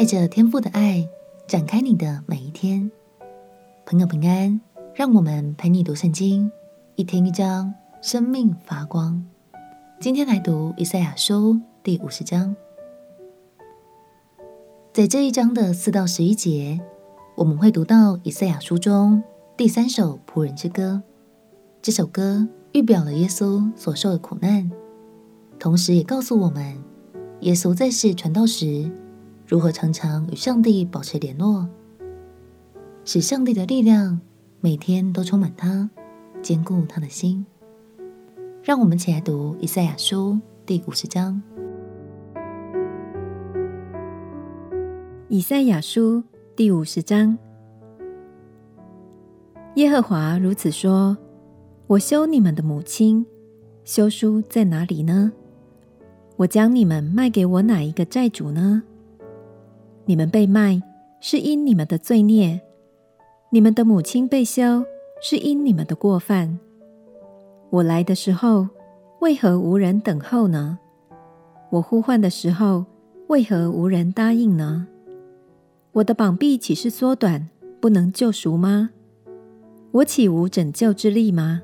[0.00, 1.06] 带着天赋的爱
[1.46, 2.90] 展开你的每一天。
[3.84, 4.58] 朋友平安，
[4.94, 6.50] 让我们陪你读圣经，
[6.96, 9.22] 一天一章，生命发光。
[10.00, 12.56] 今天来读以赛亚书第五十章，
[14.90, 16.80] 在这一章的四到十一节，
[17.36, 19.22] 我们会读到以赛亚书中
[19.54, 21.02] 第三首仆人之歌。
[21.82, 24.70] 这首歌预表了耶稣所受的苦难，
[25.58, 26.82] 同时也告诉我们，
[27.40, 28.90] 耶稣在世传道时，
[29.50, 31.66] 如何常常与上帝保持联络，
[33.04, 34.20] 使上帝的力量
[34.60, 35.90] 每天都充满他，
[36.40, 37.44] 坚固他的心。
[38.62, 41.42] 让我们一起来读以赛亚书第五十章。
[45.28, 46.22] 以赛亚书
[46.54, 47.36] 第五十章，
[49.74, 51.18] 耶和华如此说。
[51.88, 53.26] 我休你们的母亲，
[53.82, 55.32] 休书在哪里呢？
[56.36, 58.84] 我将你们卖给我哪一个债主呢？
[60.10, 60.82] 你们被卖
[61.20, 62.60] 是因你们的罪孽，
[63.50, 64.84] 你们的母亲被休
[65.22, 66.58] 是因你们的过犯。
[67.70, 68.66] 我来的时候，
[69.20, 70.80] 为何无人等候呢？
[71.70, 72.86] 我呼唤的时候，
[73.28, 74.88] 为何无人答应呢？
[75.92, 77.48] 我的膀臂岂是缩短，
[77.80, 78.90] 不能救赎吗？
[79.92, 81.62] 我岂无拯救之力吗？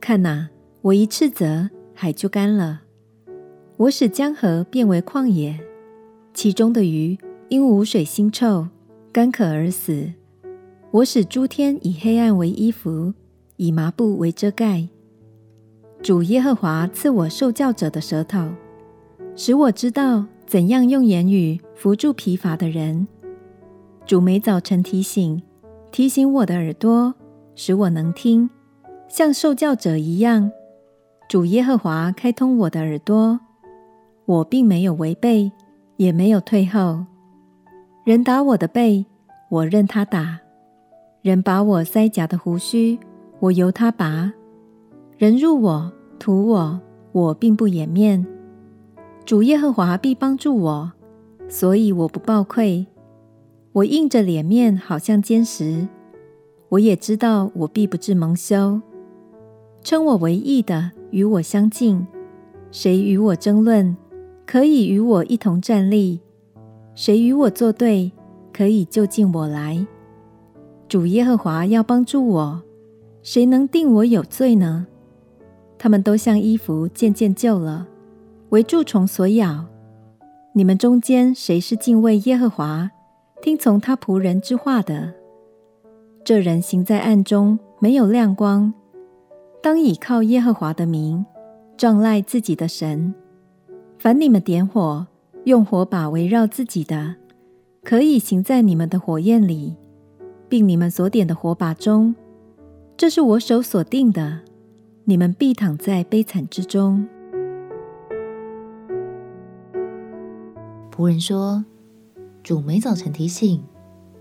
[0.00, 0.48] 看哪，
[0.82, 2.80] 我一斥责，海就干了；
[3.76, 5.60] 我使江河变为旷野，
[6.38, 8.68] 其中的鱼因无水腥臭，
[9.10, 10.12] 干渴而死。
[10.92, 13.12] 我使诸天以黑暗为衣服，
[13.56, 14.86] 以麻布为遮盖。
[16.00, 18.50] 主耶和华赐我受教者的舌头，
[19.34, 23.08] 使我知道怎样用言语扶助疲乏的人。
[24.06, 25.42] 主每早晨提醒，
[25.90, 27.12] 提醒我的耳朵，
[27.56, 28.48] 使我能听。
[29.08, 30.52] 像受教者一样，
[31.28, 33.40] 主耶和华开通我的耳朵，
[34.24, 35.50] 我并没有违背，
[35.98, 37.04] 也没有退后。
[38.04, 39.04] 人打我的背，
[39.50, 40.38] 我任他打；
[41.20, 42.98] 人拔我腮颊的胡须，
[43.40, 44.32] 我由他拔；
[45.18, 46.80] 人入我、屠我，
[47.12, 48.26] 我并不掩面。
[49.26, 50.92] 主耶和华必帮助我，
[51.48, 52.86] 所以我不抱愧。
[53.72, 55.86] 我硬着脸面，好像坚石。
[56.70, 58.80] 我也知道，我必不致蒙羞。
[59.82, 62.06] 称我为义的与我相近，
[62.70, 63.96] 谁与我争论，
[64.50, 66.20] 可以与我一同站立；
[66.94, 68.10] 谁与我作对，
[68.50, 69.86] 可以就近我来。
[70.88, 72.62] 主耶和华要帮助我，
[73.22, 74.86] 谁能定我有罪呢？
[75.76, 77.86] 他们都像衣服渐渐旧了，
[78.48, 79.66] 为蛀虫所咬。
[80.54, 82.90] 你们中间谁是敬畏耶和华，
[83.42, 85.12] 听从他仆人之话的？
[86.24, 88.72] 这人行在暗中，没有亮光。
[89.62, 91.26] 当倚靠耶和华的名，
[91.76, 93.14] 仗赖自己的神。
[93.98, 95.08] 凡你们点火，
[95.42, 97.16] 用火把围绕自己的，
[97.82, 99.74] 可以行在你们的火焰里，
[100.48, 102.14] 并你们所点的火把中。
[102.96, 104.42] 这是我手所定的，
[105.02, 107.08] 你们必躺在悲惨之中。
[110.92, 111.64] 仆人说
[112.44, 113.64] ：“主每早晨提醒，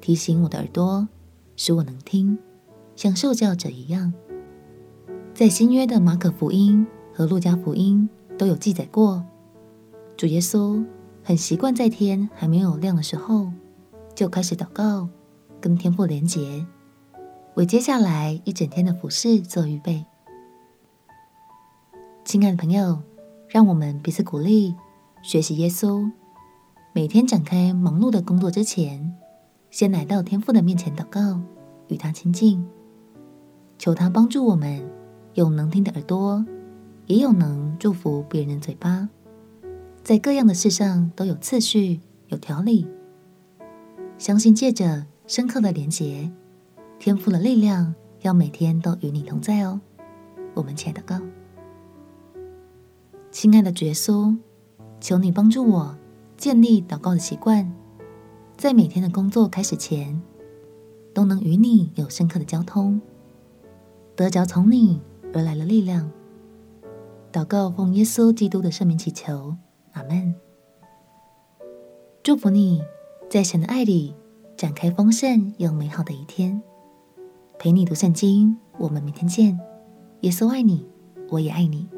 [0.00, 1.06] 提醒我的耳朵，
[1.54, 2.38] 使我能听，
[2.94, 4.14] 像受教者一样。”
[5.34, 9.22] 在新约的马可福音和路加福音都有记载过，
[10.16, 10.82] 主耶稣
[11.22, 13.52] 很习惯在天还没有亮的时候
[14.14, 15.06] 就开始祷告，
[15.60, 16.64] 跟天父连结，
[17.54, 20.06] 为接下来一整天的服事做预备。
[22.24, 23.02] 亲爱的朋友，
[23.46, 24.74] 让我们彼此鼓励，
[25.20, 26.10] 学习耶稣，
[26.94, 29.14] 每天展开忙碌的工作之前，
[29.70, 31.38] 先来到天父的面前祷告，
[31.88, 32.66] 与他亲近，
[33.76, 34.82] 求他帮助我们。
[35.34, 36.42] 有能听的耳朵，
[37.04, 39.06] 也有能祝福别人的嘴巴，
[40.06, 42.86] 在各样的事上都有次序、有条理。
[44.18, 46.30] 相信借着深刻的连结，
[46.96, 49.80] 天父的力量要每天都与你同在哦。
[50.54, 51.26] 我们亲爱的祷告，
[53.32, 54.36] 亲爱的耶稣，
[55.00, 55.98] 求你帮助我
[56.36, 57.68] 建立祷告的习惯，
[58.56, 60.22] 在每天的工作开始前，
[61.12, 63.00] 都能与你有深刻的交通，
[64.14, 65.00] 得着从你。
[65.34, 66.08] 而来的力量，
[67.32, 69.56] 祷告奉耶稣基督的圣名祈求，
[69.96, 70.34] 阿门。
[72.22, 72.82] 祝福你
[73.30, 74.14] 在神的爱里
[74.56, 76.62] 展开丰盛又美好的一天。
[77.58, 79.58] 陪你读圣经，我们明天见。
[80.20, 80.86] 耶稣爱你，
[81.30, 81.88] 我也爱你。